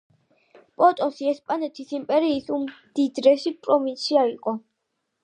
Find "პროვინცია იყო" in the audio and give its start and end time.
3.69-4.57